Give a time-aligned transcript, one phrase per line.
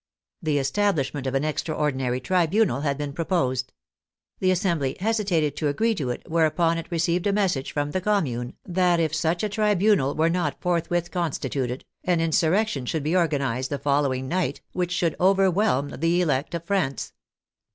[0.41, 3.71] The establishment of an extraordinary tribunal had been proposed.
[4.39, 8.55] The Assembly hesitated to agree to it, whereupon it received a message from the Commune
[8.65, 13.69] that if such a tribunal were not forthwith con stituted, an insurrection should be organized
[13.69, 17.13] the follow ing night which should overwhelm the elect of France.